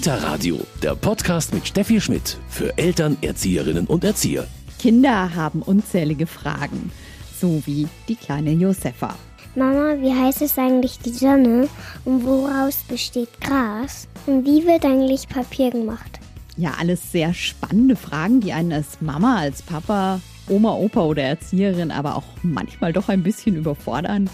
[0.00, 4.46] Kita Radio, der Podcast mit Steffi Schmidt für Eltern, Erzieherinnen und Erzieher.
[4.78, 6.90] Kinder haben unzählige Fragen,
[7.38, 9.14] so wie die kleine Josefa.
[9.54, 11.68] Mama, wie heißt es eigentlich die Sonne
[12.06, 14.08] und woraus besteht Gras?
[14.24, 16.18] Und wie wird eigentlich Papier gemacht?
[16.56, 21.90] Ja, alles sehr spannende Fragen, die einen als Mama, als Papa, Oma, Opa oder Erzieherin
[21.90, 24.30] aber auch manchmal doch ein bisschen überfordern.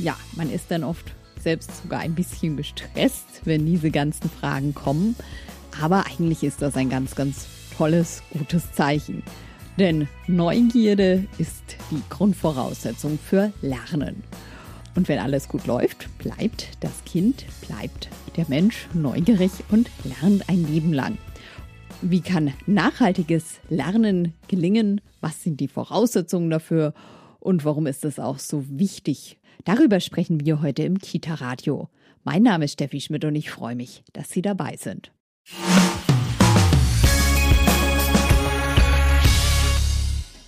[0.00, 1.12] Ja, man ist dann oft
[1.42, 5.16] selbst sogar ein bisschen gestresst, wenn diese ganzen Fragen kommen.
[5.80, 9.22] Aber eigentlich ist das ein ganz, ganz tolles, gutes Zeichen.
[9.78, 14.22] Denn Neugierde ist die Grundvoraussetzung für Lernen.
[14.94, 20.66] Und wenn alles gut läuft, bleibt das Kind, bleibt der Mensch neugierig und lernt ein
[20.66, 21.16] Leben lang.
[22.02, 25.00] Wie kann nachhaltiges Lernen gelingen?
[25.20, 26.94] Was sind die Voraussetzungen dafür?
[27.38, 31.88] Und warum ist es auch so wichtig, Darüber sprechen wir heute im Kita-Radio.
[32.24, 35.12] Mein Name ist Steffi Schmidt und ich freue mich, dass Sie dabei sind.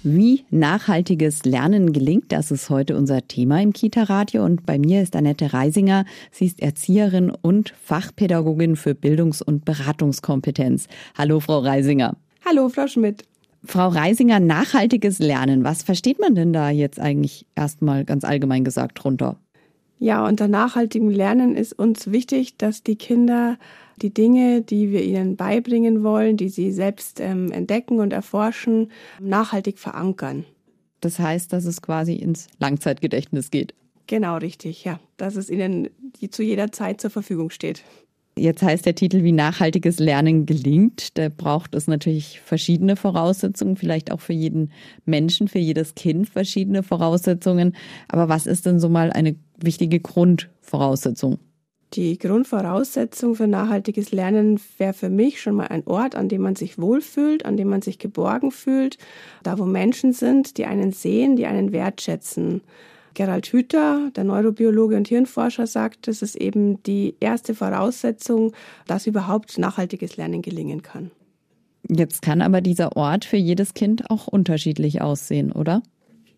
[0.04, 4.44] Wie nachhaltiges Lernen gelingt, das ist heute unser Thema im Kita-Radio.
[4.44, 6.04] Und bei mir ist Annette Reisinger.
[6.32, 10.88] Sie ist Erzieherin und Fachpädagogin für Bildungs- und Beratungskompetenz.
[11.16, 12.16] Hallo, Frau Reisinger.
[12.44, 13.24] Hallo, Frau Schmidt.
[13.64, 15.64] Frau Reisinger, nachhaltiges Lernen.
[15.64, 19.38] Was versteht man denn da jetzt eigentlich erstmal ganz allgemein gesagt drunter?
[19.98, 23.56] Ja, unter nachhaltigem Lernen ist uns wichtig, dass die Kinder
[24.00, 29.78] die Dinge, die wir ihnen beibringen wollen, die sie selbst ähm, entdecken und erforschen, nachhaltig
[29.78, 30.44] verankern.
[31.00, 33.74] Das heißt, dass es quasi ins Langzeitgedächtnis geht.
[34.08, 34.98] Genau, richtig, ja.
[35.16, 35.88] Dass es ihnen
[36.30, 37.84] zu jeder Zeit zur Verfügung steht.
[38.36, 41.18] Jetzt heißt der Titel, wie nachhaltiges Lernen gelingt.
[41.18, 44.72] Da braucht es natürlich verschiedene Voraussetzungen, vielleicht auch für jeden
[45.04, 47.76] Menschen, für jedes Kind verschiedene Voraussetzungen.
[48.08, 51.38] Aber was ist denn so mal eine wichtige Grundvoraussetzung?
[51.92, 56.56] Die Grundvoraussetzung für nachhaltiges Lernen wäre für mich schon mal ein Ort, an dem man
[56.56, 58.96] sich wohlfühlt, an dem man sich geborgen fühlt,
[59.42, 62.62] da wo Menschen sind, die einen sehen, die einen wertschätzen.
[63.14, 68.52] Gerald Hüther, der Neurobiologe und Hirnforscher, sagt, das ist eben die erste Voraussetzung,
[68.86, 71.10] dass überhaupt nachhaltiges Lernen gelingen kann.
[71.88, 75.82] Jetzt kann aber dieser Ort für jedes Kind auch unterschiedlich aussehen, oder?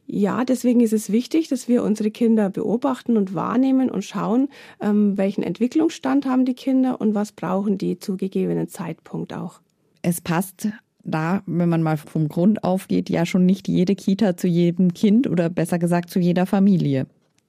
[0.06, 4.48] Ja, deswegen ist es wichtig, dass wir unsere Kinder beobachten und wahrnehmen und schauen,
[4.80, 9.60] ähm, welchen Entwicklungsstand haben die Kinder und was brauchen die zu gegebenen Zeitpunkt auch.
[10.02, 10.68] Es passt
[11.04, 15.28] da, wenn man mal vom Grund aufgeht, ja schon nicht jede Kita zu jedem Kind
[15.28, 17.06] oder besser gesagt zu jeder Familie.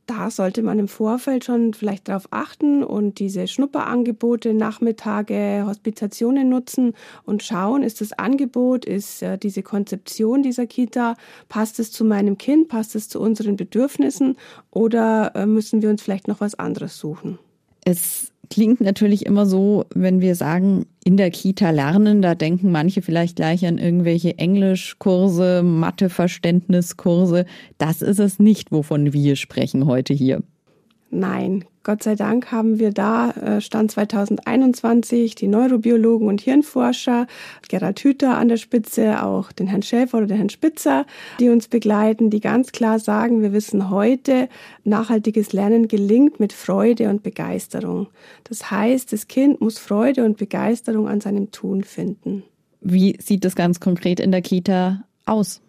[0.07, 6.93] Da sollte man im Vorfeld schon vielleicht darauf achten und diese Schnupperangebote, Nachmittage, Hospitationen nutzen
[7.23, 11.15] und schauen, ist das Angebot, ist äh, diese Konzeption dieser Kita,
[11.49, 14.35] passt es zu meinem Kind, passt es zu unseren Bedürfnissen
[14.69, 17.39] oder äh, müssen wir uns vielleicht noch was anderes suchen?
[17.83, 23.01] Es klingt natürlich immer so, wenn wir sagen, in der Kita lernen, da denken manche
[23.01, 27.45] vielleicht gleich an irgendwelche Englischkurse, Matheverständniskurse.
[27.77, 30.41] Das ist es nicht, wovon wir sprechen heute hier.
[31.15, 37.27] Nein, Gott sei Dank haben wir da, äh, Stand 2021, die Neurobiologen und Hirnforscher,
[37.69, 41.05] Gerald Hüther an der Spitze, auch den Herrn Schäfer oder den Herrn Spitzer,
[41.39, 44.49] die uns begleiten, die ganz klar sagen, wir wissen heute,
[44.83, 48.07] nachhaltiges Lernen gelingt mit Freude und Begeisterung.
[48.43, 52.43] Das heißt, das Kind muss Freude und Begeisterung an seinem Tun finden.
[52.81, 55.61] Wie sieht das ganz konkret in der Kita aus?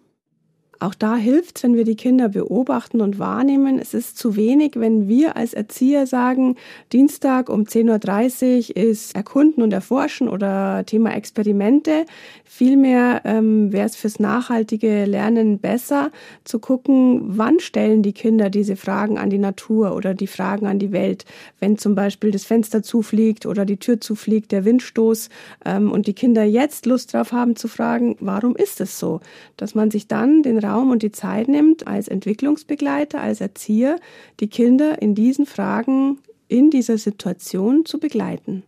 [0.79, 3.79] Auch da hilft es, wenn wir die Kinder beobachten und wahrnehmen.
[3.79, 6.55] Es ist zu wenig, wenn wir als Erzieher sagen,
[6.93, 12.05] Dienstag um 10.30 Uhr ist Erkunden und Erforschen oder Thema Experimente.
[12.43, 16.11] Vielmehr ähm, wäre es fürs nachhaltige Lernen besser
[16.43, 20.79] zu gucken, wann stellen die Kinder diese Fragen an die Natur oder die Fragen an
[20.79, 21.25] die Welt.
[21.59, 25.29] Wenn zum Beispiel das Fenster zufliegt oder die Tür zufliegt, der Windstoß
[25.65, 29.21] ähm, und die Kinder jetzt Lust drauf haben zu fragen, warum ist es so?
[29.55, 33.99] Dass man sich dann den Raum und die Zeit nimmt, als Entwicklungsbegleiter, als Erzieher,
[34.39, 38.63] die Kinder in diesen Fragen, in dieser Situation zu begleiten.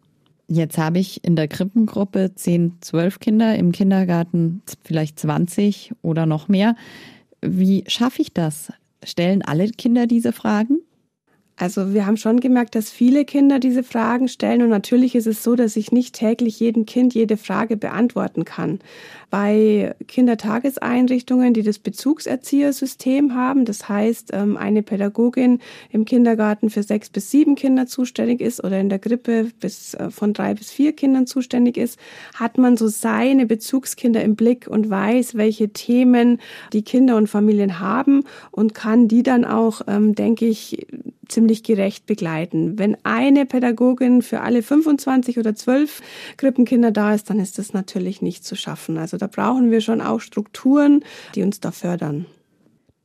[0.47, 6.47] Jetzt habe ich in der Krippengruppe 10, 12 Kinder, im Kindergarten vielleicht 20 oder noch
[6.47, 6.75] mehr.
[7.41, 8.73] Wie schaffe ich das?
[9.03, 10.79] Stellen alle Kinder diese Fragen?
[11.59, 15.43] Also wir haben schon gemerkt, dass viele Kinder diese Fragen stellen und natürlich ist es
[15.43, 18.79] so, dass ich nicht täglich jedem Kind jede Frage beantworten kann.
[19.29, 25.59] Bei Kindertageseinrichtungen, die das Bezugserziehersystem haben, das heißt ähm, eine Pädagogin
[25.91, 30.11] im Kindergarten für sechs bis sieben Kinder zuständig ist oder in der Grippe bis äh,
[30.11, 31.99] von drei bis vier Kindern zuständig ist,
[32.35, 36.39] hat man so seine Bezugskinder im Blick und weiß, welche Themen
[36.71, 40.87] die Kinder und Familien haben und kann die dann auch, ähm, denke ich,
[41.29, 42.77] ziemlich gerecht begleiten.
[42.77, 46.01] Wenn eine Pädagogin für alle 25 oder 12
[46.37, 48.97] Krippenkinder da ist, dann ist das natürlich nicht zu schaffen.
[48.97, 51.03] Also da brauchen wir schon auch Strukturen,
[51.35, 52.25] die uns da fördern.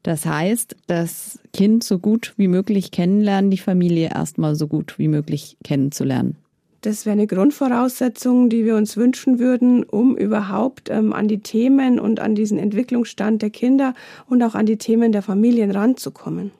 [0.03, 5.09] Das heißt, das Kind so gut wie möglich kennenlernen, die Familie erstmal so gut wie
[5.09, 6.37] möglich kennenzulernen.
[6.83, 11.99] Das wäre eine Grundvoraussetzung, die wir uns wünschen würden, um überhaupt ähm, an die Themen
[11.99, 13.95] und an diesen Entwicklungsstand der Kinder
[14.29, 16.51] und auch an die Themen der Familien ranzukommen.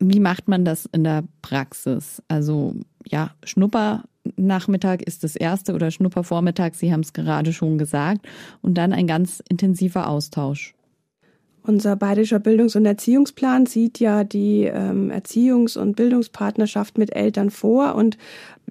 [0.00, 2.22] Wie macht man das in der Praxis?
[2.26, 2.74] Also
[3.06, 8.26] ja, Schnuppernachmittag ist das erste oder Schnuppervormittag, Sie haben es gerade schon gesagt,
[8.62, 10.74] und dann ein ganz intensiver Austausch.
[11.62, 17.94] Unser bayerischer Bildungs- und Erziehungsplan sieht ja die ähm, Erziehungs- und Bildungspartnerschaft mit Eltern vor
[17.96, 18.16] und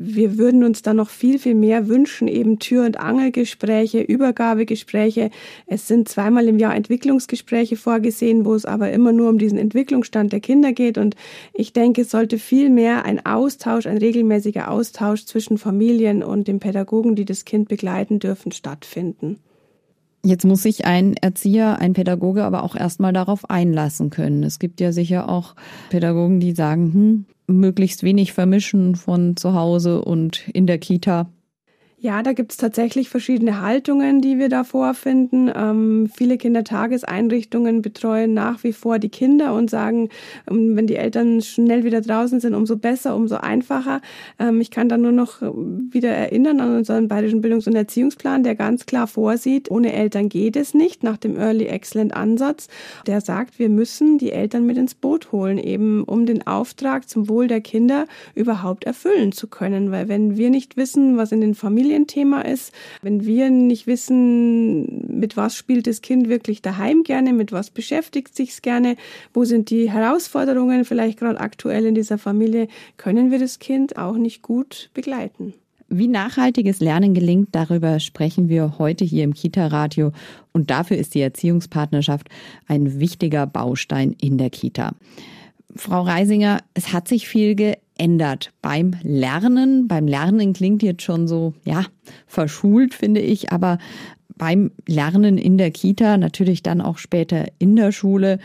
[0.02, 5.30] wir würden uns da noch viel, viel mehr wünschen, eben Tür- und Angelgespräche, Übergabegespräche.
[5.68, 10.32] Es sind zweimal im Jahr Entwicklungsgespräche vorgesehen, wo es aber immer nur um diesen Entwicklungsstand
[10.32, 10.98] der Kinder geht.
[10.98, 11.18] Und
[11.54, 16.62] ich denke, es sollte viel mehr ein Austausch, ein regelmäßiger Austausch zwischen Familien und den
[16.62, 19.38] Pädagogen, die das Kind begleiten dürfen, stattfinden.
[20.24, 24.44] Jetzt muss sich ein Erzieher, ein Pädagoge aber auch erstmal darauf einlassen können.
[24.44, 25.56] Es gibt ja sicher auch
[25.90, 31.30] Pädagogen, die sagen, hm, möglichst wenig vermischen von zu Hause und in der Kita.
[32.02, 35.52] Ja, da gibt es tatsächlich verschiedene Haltungen, die wir da vorfinden.
[35.54, 40.08] Ähm, viele Kindertageseinrichtungen betreuen nach wie vor die Kinder und sagen,
[40.50, 44.00] ähm, wenn die Eltern schnell wieder draußen sind, umso besser, umso einfacher.
[44.40, 48.56] Ähm, ich kann da nur noch wieder erinnern an unseren Bayerischen Bildungs- und Erziehungsplan, der
[48.56, 52.70] ganz klar vorsieht, ohne Eltern geht es nicht, nach dem Early Excellent Ansatz.
[53.08, 57.28] Der sagt, wir müssen die Eltern mit ins Boot holen, eben um den Auftrag zum
[57.28, 58.06] Wohl der Kinder
[58.36, 59.92] überhaupt erfüllen zu können.
[59.92, 62.72] Weil wenn wir nicht wissen, was in den Familien Familienthema ist.
[63.02, 68.36] Wenn wir nicht wissen, mit was spielt das Kind wirklich daheim gerne, mit was beschäftigt
[68.36, 68.96] sich's gerne,
[69.34, 74.18] wo sind die Herausforderungen vielleicht gerade aktuell in dieser Familie, können wir das Kind auch
[74.18, 75.54] nicht gut begleiten.
[75.92, 80.12] Wie nachhaltiges Lernen gelingt, darüber sprechen wir heute hier im Kita-Radio.
[80.52, 82.30] Und dafür ist die Erziehungspartnerschaft
[82.68, 84.94] ein wichtiger Baustein in der Kita.
[85.76, 87.89] Frau Reisinger, es hat sich viel geändert
[88.62, 89.88] beim Lernen.
[89.88, 91.86] Beim Lernen klingt jetzt schon so, ja,
[92.26, 93.78] verschult, finde ich, aber
[94.36, 98.40] beim Lernen in der Kita, natürlich dann auch später in der Schule,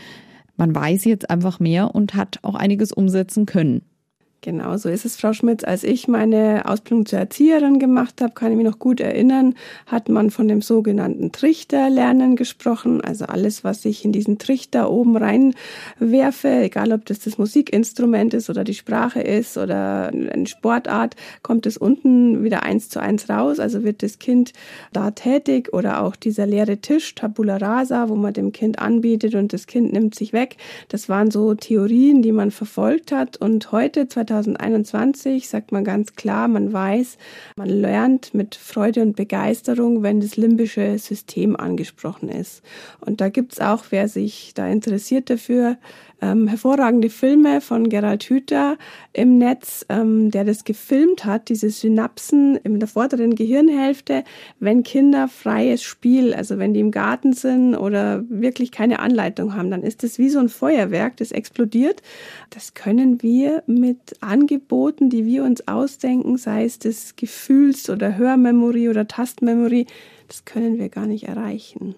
[0.57, 3.81] man weiß jetzt einfach mehr und hat auch einiges umsetzen können.
[4.45, 5.63] Genau, so ist es, Frau Schmitz.
[5.63, 9.55] Als ich meine Ausbildung zur Erzieherin gemacht habe, kann ich mich noch gut erinnern,
[9.87, 13.01] hat man von dem sogenannten Trichterlernen gesprochen.
[13.01, 18.51] Also alles, was ich in diesen Trichter oben reinwerfe, egal ob das das Musikinstrument ist
[18.51, 23.59] oder die Sprache ist oder eine Sportart, kommt es unten wieder eins zu eins raus.
[23.59, 24.53] Also wird das Kind
[24.93, 29.53] da tätig oder auch dieser leere Tisch, Tabula Rasa, wo man dem Kind anbietet und
[29.53, 30.57] das Kind nimmt sich weg.
[30.89, 33.37] Das waren so Theorien, die man verfolgt hat.
[33.37, 37.17] Und heute, 2020, 2021 sagt man ganz klar, man weiß,
[37.55, 42.61] man lernt mit Freude und Begeisterung, wenn das limbische System angesprochen ist.
[42.99, 45.77] Und da gibt es auch, wer sich da interessiert dafür,
[46.21, 48.77] ähm, hervorragende Filme von Gerald Hüther
[49.13, 54.23] im Netz, ähm, der das gefilmt hat, diese Synapsen in der vorderen Gehirnhälfte,
[54.59, 59.71] wenn Kinder freies Spiel, also wenn die im Garten sind oder wirklich keine Anleitung haben,
[59.71, 62.01] dann ist das wie so ein Feuerwerk, das explodiert.
[62.49, 68.89] Das können wir mit Angeboten, die wir uns ausdenken, sei es das Gefühls- oder Hörmemory
[68.89, 69.87] oder Tastmemory,
[70.27, 71.95] das können wir gar nicht erreichen.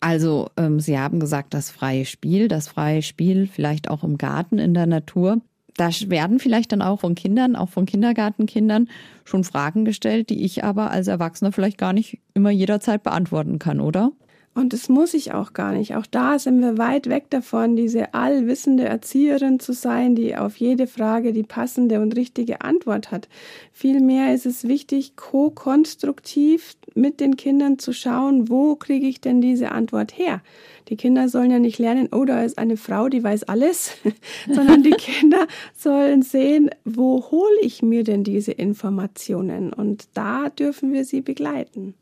[0.00, 4.58] Also ähm, Sie haben gesagt, das freie Spiel, das freie Spiel vielleicht auch im Garten,
[4.58, 5.40] in der Natur.
[5.76, 8.88] Da werden vielleicht dann auch von Kindern, auch von Kindergartenkindern
[9.24, 13.80] schon Fragen gestellt, die ich aber als Erwachsener vielleicht gar nicht immer jederzeit beantworten kann,
[13.80, 14.12] oder?
[14.52, 15.94] Und das muss ich auch gar nicht.
[15.94, 20.88] Auch da sind wir weit weg davon, diese allwissende Erzieherin zu sein, die auf jede
[20.88, 23.28] Frage die passende und richtige Antwort hat.
[23.72, 29.70] Vielmehr ist es wichtig, ko-konstruktiv mit den Kindern zu schauen, wo kriege ich denn diese
[29.70, 30.42] Antwort her?
[30.88, 33.98] Die Kinder sollen ja nicht lernen, oh, da ist eine Frau, die weiß alles,
[34.50, 39.72] sondern die Kinder sollen sehen, wo hole ich mir denn diese Informationen?
[39.72, 41.94] Und da dürfen wir sie begleiten.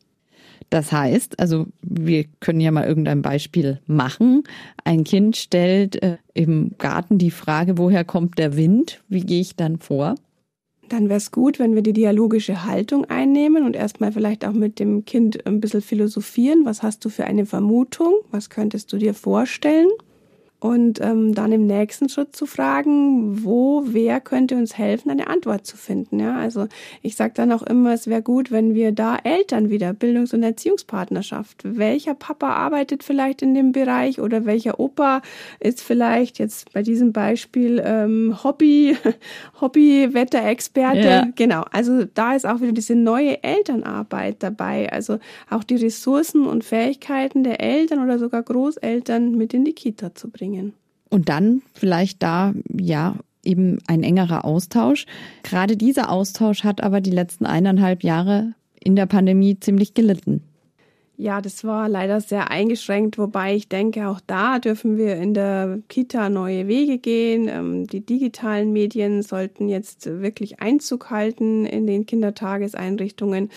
[0.70, 4.44] Das heißt, also wir können ja mal irgendein Beispiel machen.
[4.84, 9.02] Ein Kind stellt äh, im Garten die Frage, woher kommt der Wind?
[9.08, 10.14] Wie gehe ich dann vor?
[10.88, 14.78] Dann wäre es gut, wenn wir die dialogische Haltung einnehmen und erstmal vielleicht auch mit
[14.78, 16.64] dem Kind ein bisschen philosophieren.
[16.64, 18.14] Was hast du für eine Vermutung?
[18.30, 19.88] Was könntest du dir vorstellen?
[20.60, 25.64] Und ähm, dann im nächsten Schritt zu fragen, wo, wer könnte uns helfen, eine Antwort
[25.64, 26.18] zu finden.
[26.18, 26.66] Ja, also
[27.00, 30.42] ich sage dann auch immer, es wäre gut, wenn wir da Eltern wieder Bildungs- und
[30.42, 31.62] Erziehungspartnerschaft.
[31.62, 35.22] Welcher Papa arbeitet vielleicht in dem Bereich oder welcher Opa
[35.60, 38.96] ist vielleicht jetzt bei diesem Beispiel ähm, Hobby,
[39.60, 41.08] Hobby-Wetterexperte.
[41.08, 41.28] Ja.
[41.36, 41.66] Genau.
[41.70, 44.92] Also da ist auch wieder diese neue Elternarbeit dabei.
[44.92, 50.16] Also auch die Ressourcen und Fähigkeiten der Eltern oder sogar Großeltern mit in die Kita
[50.16, 50.72] zu bringen bringen.
[51.10, 55.06] Und dann vielleicht da, ja, eben ein engerer Austausch.
[55.42, 60.42] Gerade dieser Austausch hat aber die letzten eineinhalb Jahre in der Pandemie ziemlich gelitten.
[61.16, 65.80] Ja, das war leider sehr eingeschränkt, wobei ich denke, auch da dürfen wir in der
[65.88, 67.48] Kita neue Wege gehen.
[67.48, 73.50] Ähm, die digitalen Medien sollten jetzt wirklich Einzug halten in den Kindertageseinrichtungen.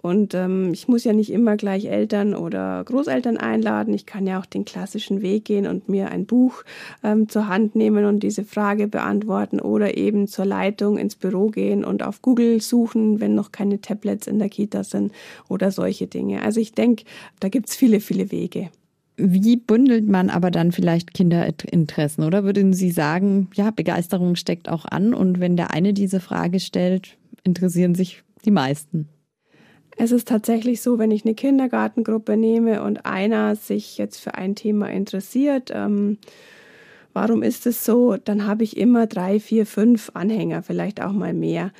[0.00, 3.92] Und ähm, ich muss ja nicht immer gleich Eltern oder Großeltern einladen.
[3.94, 6.62] Ich kann ja auch den klassischen Weg gehen und mir ein Buch
[7.02, 11.84] ähm, zur Hand nehmen und diese Frage beantworten oder eben zur Leitung ins Büro gehen
[11.84, 15.12] und auf Google suchen, wenn noch keine Tablets in der Kita sind
[15.48, 16.42] oder solche Dinge.
[16.42, 17.04] Also ich denke,
[17.40, 18.70] da gibt's viele, viele Wege.
[19.16, 22.22] Wie bündelt man aber dann vielleicht Kinderinteressen?
[22.22, 26.60] Oder würden Sie sagen, ja, Begeisterung steckt auch an und wenn der eine diese Frage
[26.60, 29.08] stellt, interessieren sich die meisten?
[30.00, 34.54] Es ist tatsächlich so, wenn ich eine Kindergartengruppe nehme und einer sich jetzt für ein
[34.54, 36.18] Thema interessiert, ähm,
[37.12, 41.34] warum ist es so, dann habe ich immer drei, vier, fünf Anhänger, vielleicht auch mal
[41.34, 41.72] mehr.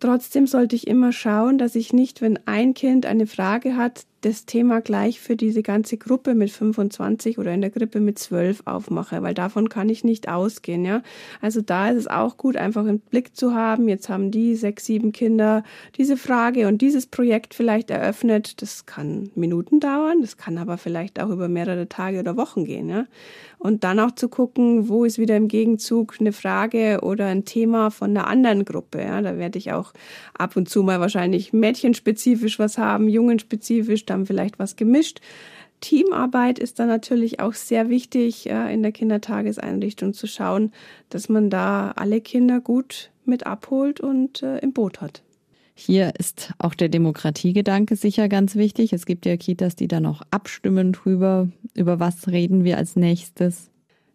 [0.00, 4.46] Trotzdem sollte ich immer schauen, dass ich nicht, wenn ein Kind eine Frage hat, das
[4.46, 9.20] Thema gleich für diese ganze Gruppe mit 25 oder in der Gruppe mit 12 aufmache,
[9.22, 11.02] weil davon kann ich nicht ausgehen, ja.
[11.40, 13.88] Also da ist es auch gut, einfach im Blick zu haben.
[13.88, 15.64] Jetzt haben die sechs, sieben Kinder
[15.96, 18.62] diese Frage und dieses Projekt vielleicht eröffnet.
[18.62, 22.88] Das kann Minuten dauern, das kann aber vielleicht auch über mehrere Tage oder Wochen gehen,
[22.88, 23.06] ja.
[23.58, 27.90] Und dann auch zu gucken, wo ist wieder im Gegenzug eine Frage oder ein Thema
[27.90, 29.20] von einer anderen Gruppe, ja.
[29.20, 29.92] Da werde ich auch
[30.34, 35.20] ab und zu mal wahrscheinlich mädchenspezifisch was haben, jungenspezifisch, dann vielleicht was gemischt.
[35.80, 40.72] Teamarbeit ist dann natürlich auch sehr wichtig äh, in der Kindertageseinrichtung zu schauen,
[41.08, 45.22] dass man da alle Kinder gut mit abholt und äh, im Boot hat.
[45.74, 48.92] Hier ist auch der Demokratiegedanke sicher ganz wichtig.
[48.92, 53.71] Es gibt ja Kitas, die dann auch abstimmen drüber, über was reden wir als nächstes.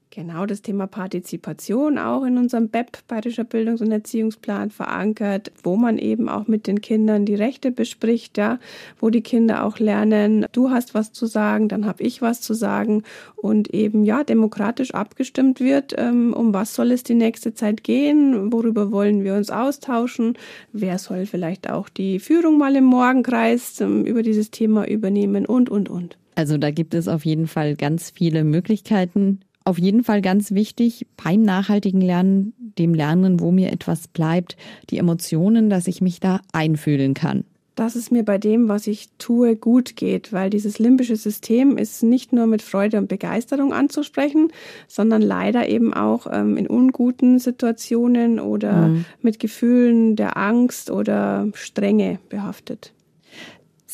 [0.10, 5.98] Genau das Thema Partizipation auch in unserem BEP, Bayerischer Bildungs- und Erziehungsplan, verankert, wo man
[5.98, 8.58] eben auch mit den Kindern die Rechte bespricht, ja,
[9.00, 12.54] wo die Kinder auch lernen, du hast was zu sagen, dann habe ich was zu
[12.54, 13.04] sagen
[13.36, 18.52] und eben ja demokratisch abgestimmt wird, ähm, um was soll es die nächste Zeit gehen,
[18.52, 20.38] worüber wollen wir uns austauschen,
[20.72, 25.70] wer soll vielleicht auch die Führung mal im Morgenkreis ähm, über dieses Thema übernehmen und
[25.70, 26.18] und und.
[26.36, 31.06] Also da gibt es auf jeden Fall ganz viele Möglichkeiten, auf jeden Fall ganz wichtig
[31.22, 34.56] beim nachhaltigen Lernen, dem Lernen, wo mir etwas bleibt,
[34.90, 37.44] die Emotionen, dass ich mich da einfühlen kann.
[37.76, 42.02] Dass es mir bei dem, was ich tue, gut geht, weil dieses limbische System ist
[42.02, 44.52] nicht nur mit Freude und Begeisterung anzusprechen,
[44.88, 49.06] sondern leider eben auch ähm, in unguten Situationen oder mhm.
[49.22, 52.94] mit Gefühlen der Angst oder Strenge behaftet.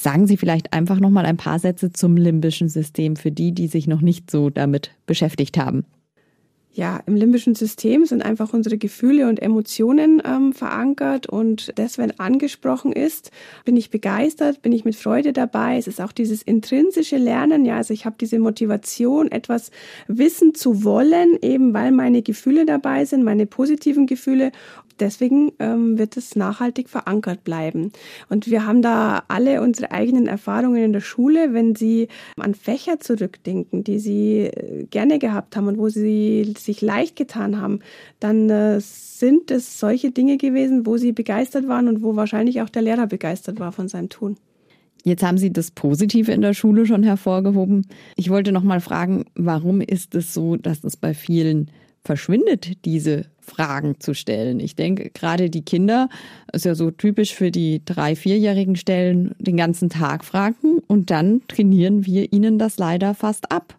[0.04, 3.68] Sagen Sie vielleicht einfach noch mal ein paar Sätze zum limbischen System für die, die
[3.68, 5.86] sich noch nicht so damit beschäftigt haben.
[6.74, 12.20] Ja, im limbischen System sind einfach unsere Gefühle und Emotionen ähm, verankert und das, wenn
[12.20, 13.32] angesprochen ist,
[13.64, 15.78] bin ich begeistert, bin ich mit Freude dabei.
[15.78, 19.72] Es ist auch dieses intrinsische Lernen, ja, also ich habe diese Motivation, etwas
[20.08, 24.52] wissen zu wollen, eben weil meine Gefühle dabei sind, meine positiven Gefühle
[25.00, 27.92] deswegen ähm, wird es nachhaltig verankert bleiben.
[28.30, 32.08] Und wir haben da alle unsere eigenen Erfahrungen in der Schule, wenn Sie
[32.38, 37.60] an Fächer zurückdenken, die Sie äh, gerne gehabt haben und wo Sie sich leicht getan
[37.60, 37.80] haben,
[38.20, 42.70] dann äh, sind es solche Dinge gewesen, wo Sie begeistert waren und wo wahrscheinlich auch
[42.70, 44.38] der Lehrer begeistert war von seinem Tun.
[45.04, 47.88] Jetzt haben Sie das Positive in der Schule schon hervorgehoben.
[48.16, 51.70] Ich wollte noch mal fragen, warum ist es so, dass es bei vielen
[52.04, 54.60] verschwindet, diese Fragen zu stellen.
[54.60, 56.10] Ich denke, gerade die Kinder,
[56.52, 61.42] ist ja so typisch für die drei-, vierjährigen stellen den ganzen Tag Fragen und dann
[61.48, 63.78] trainieren wir ihnen das leider fast ab.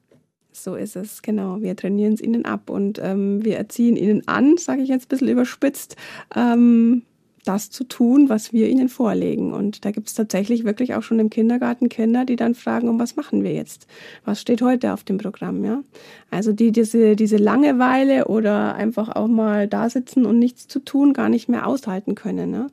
[0.52, 1.60] So ist es, genau.
[1.62, 5.08] Wir trainieren es ihnen ab und ähm, wir erziehen ihnen an, sage ich jetzt ein
[5.08, 5.96] bisschen überspitzt,
[6.36, 7.02] ähm,
[7.44, 9.52] das zu tun, was wir ihnen vorlegen.
[9.52, 12.98] Und da gibt es tatsächlich wirklich auch schon im Kindergarten Kinder, die dann fragen, um
[12.98, 13.86] was machen wir jetzt?
[14.24, 15.64] Was steht heute auf dem Programm?
[15.64, 15.82] Ja,
[16.30, 21.12] also die diese diese Langeweile oder einfach auch mal da sitzen und nichts zu tun,
[21.12, 22.50] gar nicht mehr aushalten können.
[22.50, 22.68] Ne?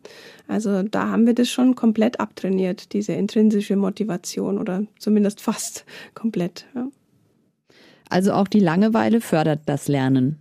[0.47, 6.65] Also da haben wir das schon komplett abtrainiert, diese intrinsische Motivation oder zumindest fast komplett.
[6.75, 6.87] Ja.
[8.09, 10.39] Also auch die Langeweile fördert das Lernen.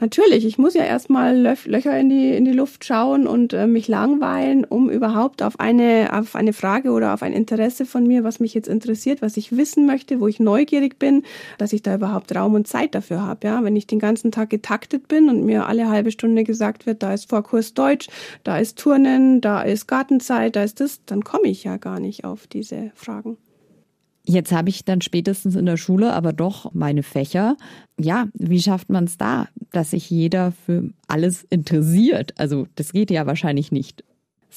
[0.00, 3.88] Natürlich, ich muss ja erstmal Löcher in die, in die Luft schauen und äh, mich
[3.88, 8.38] langweilen, um überhaupt auf eine, auf eine Frage oder auf ein Interesse von mir, was
[8.38, 11.24] mich jetzt interessiert, was ich wissen möchte, wo ich neugierig bin,
[11.58, 13.48] dass ich da überhaupt Raum und Zeit dafür habe.
[13.48, 13.64] Ja?
[13.64, 17.12] Wenn ich den ganzen Tag getaktet bin und mir alle halbe Stunde gesagt wird, da
[17.12, 18.06] ist Vorkurs Deutsch,
[18.44, 22.24] da ist Turnen, da ist Gartenzeit, da ist das, dann komme ich ja gar nicht
[22.24, 23.36] auf diese Fragen.
[24.30, 27.56] Jetzt habe ich dann spätestens in der Schule aber doch meine Fächer.
[27.98, 32.38] Ja, wie schafft man es da, dass sich jeder für alles interessiert?
[32.38, 34.04] Also das geht ja wahrscheinlich nicht.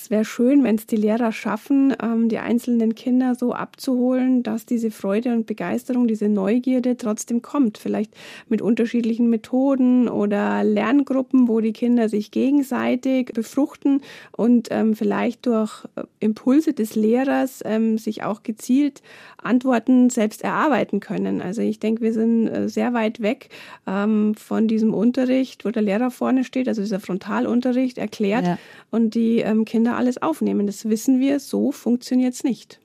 [0.01, 4.65] Es wäre schön, wenn es die Lehrer schaffen, ähm, die einzelnen Kinder so abzuholen, dass
[4.65, 7.77] diese Freude und Begeisterung, diese Neugierde trotzdem kommt.
[7.77, 8.11] Vielleicht
[8.49, 14.01] mit unterschiedlichen Methoden oder Lerngruppen, wo die Kinder sich gegenseitig befruchten
[14.35, 19.03] und ähm, vielleicht durch äh, Impulse des Lehrers ähm, sich auch gezielt
[19.37, 21.43] Antworten selbst erarbeiten können.
[21.43, 23.49] Also ich denke, wir sind äh, sehr weit weg
[23.83, 28.57] von diesem Unterricht, wo der Lehrer vorne steht, also dieser Frontalunterricht erklärt ja.
[28.91, 30.67] und die Kinder Kinder alles aufnehmen.
[30.67, 32.79] Das wissen wir, so funktioniert es nicht.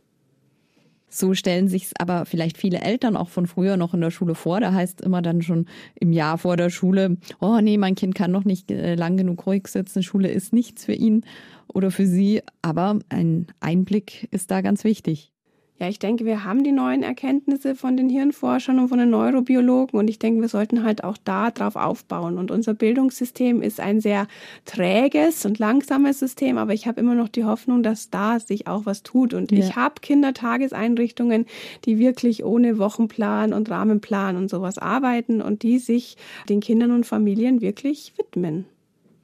[1.09, 4.35] So stellen sich es aber vielleicht viele Eltern auch von früher noch in der Schule
[4.35, 4.61] vor.
[4.61, 8.33] Da heißt immer dann schon im Jahr vor der Schule, oh nee, mein Kind kann
[8.33, 11.25] noch nicht äh, lang genug ruhig sitzen, Schule ist nichts für ihn
[11.73, 12.43] oder für sie.
[12.61, 15.33] Aber ein Einblick ist da ganz wichtig.
[15.79, 20.01] Ja, ich denke, wir haben die neuen Erkenntnisse von den Hirnforschern und von den Neurobiologen
[20.01, 22.39] und ich denke, wir sollten halt auch da drauf aufbauen.
[22.39, 24.27] Und unser Bildungssystem ist ein sehr
[24.65, 28.87] träges und langsames System, aber ich habe immer noch die Hoffnung, dass da sich auch
[28.87, 29.35] was tut.
[29.35, 29.59] Und ja.
[29.59, 31.45] ich habe Kindertageseinrichtungen,
[31.85, 36.17] die wirklich ohne Wochenplan und Rahmenplan und sowas arbeiten und die sich
[36.49, 38.65] den Kindern und Familien wirklich widmen.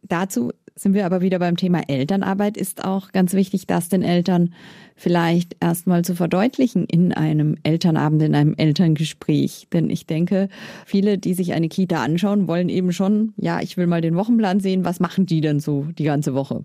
[0.02, 4.55] Dazu sind wir aber wieder beim Thema Elternarbeit, ist auch ganz wichtig, das den Eltern
[4.97, 9.69] vielleicht erstmal zu verdeutlichen in einem Elternabend, in einem Elterngespräch.
[9.73, 10.49] Denn ich denke,
[10.87, 14.61] viele, die sich eine Kita anschauen, wollen eben schon, ja, ich will mal den Wochenplan
[14.61, 16.64] sehen, was machen die denn so die ganze Woche?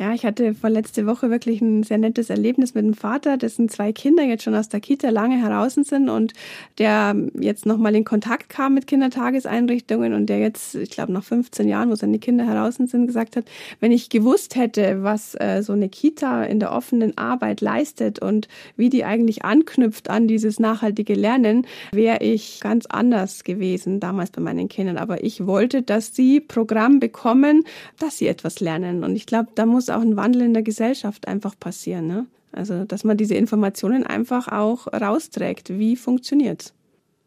[0.00, 3.92] Ja, ich hatte vorletzte Woche wirklich ein sehr nettes Erlebnis mit einem Vater, dessen zwei
[3.92, 6.32] Kinder jetzt schon aus der Kita lange heraus sind und
[6.78, 11.68] der jetzt nochmal in Kontakt kam mit Kindertageseinrichtungen und der jetzt, ich glaube, nach 15
[11.68, 13.44] Jahren, wo seine Kinder heraus sind, gesagt hat,
[13.80, 18.48] wenn ich gewusst hätte, was äh, so eine Kita in der offenen Arbeit leistet und
[18.78, 24.40] wie die eigentlich anknüpft an dieses nachhaltige Lernen, wäre ich ganz anders gewesen damals bei
[24.40, 24.96] meinen Kindern.
[24.96, 27.64] Aber ich wollte, dass sie Programm bekommen,
[27.98, 29.04] dass sie etwas lernen.
[29.04, 32.06] Und ich glaube, da muss auch ein Wandel in der Gesellschaft einfach passieren.
[32.06, 32.26] Ne?
[32.52, 35.70] Also, dass man diese Informationen einfach auch rausträgt.
[35.78, 36.74] Wie funktioniert's?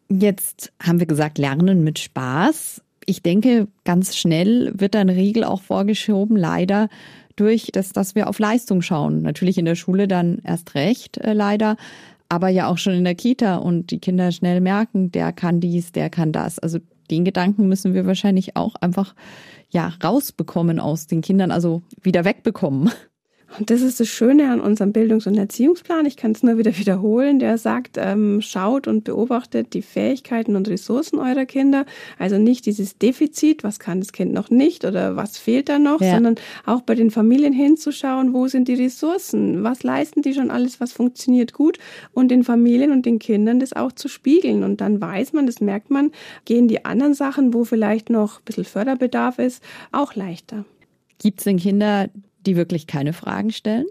[0.08, 2.82] Jetzt haben wir gesagt, Lernen mit Spaß.
[3.06, 6.88] Ich denke, ganz schnell wird ein Riegel auch vorgeschoben, leider
[7.36, 9.22] durch das, dass wir auf Leistung schauen.
[9.22, 11.76] Natürlich in der Schule dann erst recht, äh, leider,
[12.28, 15.92] aber ja auch schon in der Kita und die Kinder schnell merken, der kann dies,
[15.92, 16.58] der kann das.
[16.58, 16.78] Also
[17.10, 19.14] den Gedanken müssen wir wahrscheinlich auch einfach
[19.70, 22.90] ja, rausbekommen aus den Kindern, also wieder wegbekommen.
[23.58, 26.06] Und das ist das Schöne an unserem Bildungs- und Erziehungsplan.
[26.06, 27.38] Ich kann es nur wieder wiederholen.
[27.38, 31.86] Der sagt, ähm, schaut und beobachtet die Fähigkeiten und Ressourcen eurer Kinder.
[32.18, 36.00] Also nicht dieses Defizit, was kann das Kind noch nicht oder was fehlt da noch,
[36.00, 36.14] ja.
[36.14, 40.80] sondern auch bei den Familien hinzuschauen, wo sind die Ressourcen, was leisten die schon alles,
[40.80, 41.78] was funktioniert gut
[42.12, 44.64] und den Familien und den Kindern das auch zu spiegeln.
[44.64, 46.10] Und dann weiß man, das merkt man,
[46.44, 50.64] gehen die anderen Sachen, wo vielleicht noch ein bisschen Förderbedarf ist, auch leichter.
[51.18, 52.08] Gibt es denn Kinder,
[52.46, 53.86] die wirklich keine Fragen stellen?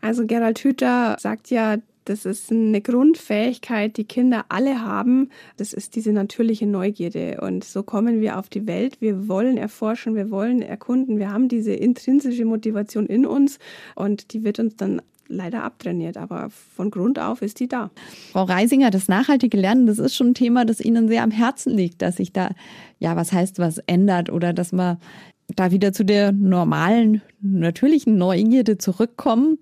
[0.00, 5.30] Also Gerald Hüther sagt ja, das ist eine Grundfähigkeit, die Kinder alle haben.
[5.56, 7.40] Das ist diese natürliche Neugierde.
[7.40, 9.00] Und so kommen wir auf die Welt.
[9.00, 11.18] Wir wollen erforschen, wir wollen erkunden.
[11.18, 13.58] Wir haben diese intrinsische Motivation in uns
[13.94, 17.90] und die wird uns dann leider abtrainiert, aber von Grund auf ist die da.
[18.32, 21.72] Frau Reisinger, das nachhaltige Lernen, das ist schon ein Thema, das Ihnen sehr am Herzen
[21.72, 22.50] liegt, dass sich da,
[22.98, 24.98] ja, was heißt, was ändert oder dass man
[25.48, 29.58] da wieder zu der normalen, natürlichen Neugierde zurückkommen,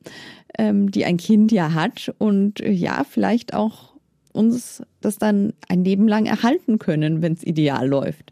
[0.58, 3.92] ähm, die ein Kind ja hat und äh, ja, vielleicht auch
[4.32, 8.31] uns das dann ein Leben lang erhalten können, wenn es ideal läuft.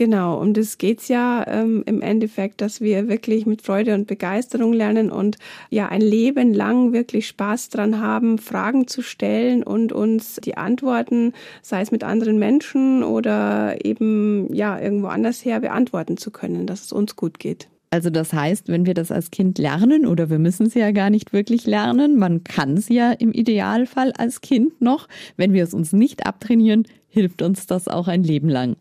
[0.00, 4.72] Genau, um das geht's ja ähm, im Endeffekt, dass wir wirklich mit Freude und Begeisterung
[4.72, 5.36] lernen und
[5.68, 11.34] ja ein Leben lang wirklich Spaß dran haben, Fragen zu stellen und uns die Antworten,
[11.60, 16.84] sei es mit anderen Menschen oder eben ja irgendwo anders her, beantworten zu können, dass
[16.84, 17.68] es uns gut geht.
[17.90, 21.10] Also das heißt, wenn wir das als Kind lernen oder wir müssen es ja gar
[21.10, 25.74] nicht wirklich lernen, man kann es ja im Idealfall als Kind noch, wenn wir es
[25.74, 28.76] uns nicht abtrainieren, hilft uns das auch ein Leben lang.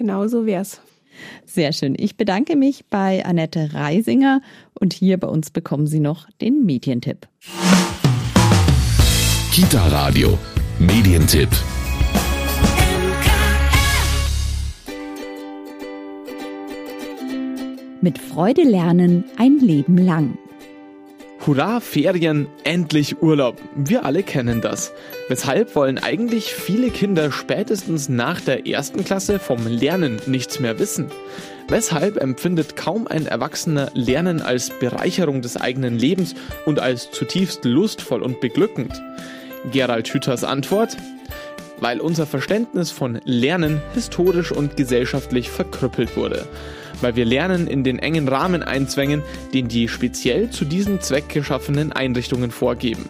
[0.00, 0.80] Genau so wär's.
[1.44, 1.94] Sehr schön.
[1.98, 4.40] Ich bedanke mich bei Annette Reisinger
[4.72, 7.28] und hier bei uns bekommen Sie noch den Medientipp.
[9.52, 10.38] Kita Radio
[10.78, 11.50] Medientipp.
[18.00, 20.38] Mit Freude lernen ein Leben lang.
[21.46, 23.56] Hurra, Ferien, endlich Urlaub.
[23.74, 24.92] Wir alle kennen das.
[25.28, 31.10] Weshalb wollen eigentlich viele Kinder spätestens nach der ersten Klasse vom Lernen nichts mehr wissen?
[31.68, 36.34] Weshalb empfindet kaum ein Erwachsener Lernen als Bereicherung des eigenen Lebens
[36.66, 39.00] und als zutiefst lustvoll und beglückend?
[39.72, 40.98] Gerald Hüthers Antwort?
[41.80, 46.46] Weil unser Verständnis von Lernen historisch und gesellschaftlich verkrüppelt wurde
[47.00, 49.22] weil wir Lernen in den engen Rahmen einzwängen,
[49.54, 53.08] den die speziell zu diesem Zweck geschaffenen Einrichtungen vorgeben.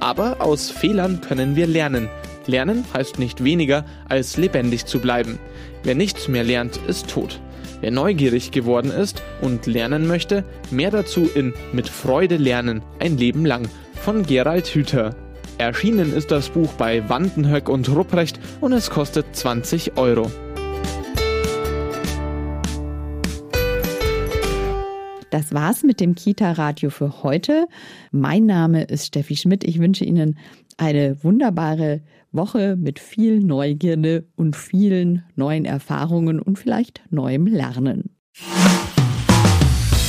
[0.00, 2.08] Aber aus Fehlern können wir lernen.
[2.46, 5.38] Lernen heißt nicht weniger, als lebendig zu bleiben.
[5.82, 7.40] Wer nichts mehr lernt, ist tot.
[7.80, 13.46] Wer neugierig geworden ist und lernen möchte, mehr dazu in Mit Freude lernen, ein Leben
[13.46, 15.14] lang von Gerald Hüther.
[15.60, 20.30] Erschienen ist das Buch bei Wandenhöck und Rupprecht und es kostet 20 Euro.
[25.28, 27.66] Das war's mit dem Kita-Radio für heute.
[28.10, 29.62] Mein Name ist Steffi Schmidt.
[29.64, 30.38] Ich wünsche Ihnen
[30.78, 32.00] eine wunderbare
[32.32, 38.16] Woche mit viel Neugierde und vielen neuen Erfahrungen und vielleicht neuem Lernen.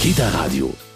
[0.01, 0.73] Kita Radio,